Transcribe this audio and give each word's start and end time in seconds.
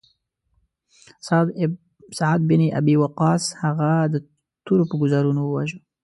سعد 2.17 2.39
بن 2.47 2.61
ابی 2.79 2.95
وقاص 3.03 3.43
هغه 3.63 3.91
د 4.13 4.15
تورو 4.65 4.83
په 4.89 4.95
ګوزارونو 5.01 5.41
وواژه. 5.45 5.77